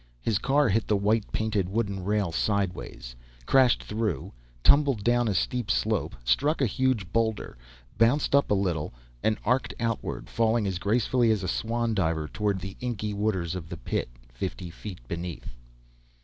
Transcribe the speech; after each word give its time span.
His 0.19 0.39
car 0.39 0.67
hit 0.69 0.87
the 0.87 0.97
white 0.97 1.31
painted 1.31 1.69
wooden 1.69 2.03
rail 2.03 2.31
sideways, 2.31 3.15
crashed 3.45 3.83
through, 3.83 4.33
tumbled 4.63 5.03
down 5.03 5.27
a 5.27 5.35
steep 5.35 5.69
slope, 5.69 6.15
struck 6.23 6.59
a 6.59 6.65
huge 6.65 7.11
boulder, 7.13 7.55
bounced 7.99 8.33
up 8.33 8.49
a 8.49 8.55
little, 8.55 8.95
and 9.21 9.37
arced 9.45 9.75
outward, 9.79 10.27
falling 10.27 10.65
as 10.65 10.79
gracefully 10.79 11.29
as 11.29 11.43
a 11.43 11.47
swan 11.47 11.93
diver 11.93 12.27
toward 12.27 12.61
the 12.61 12.75
inky 12.79 13.13
waters 13.13 13.53
of 13.53 13.69
the 13.69 13.77
Pit, 13.77 14.09
fifty 14.33 14.71
feet 14.71 15.07
beneath.... 15.07 15.53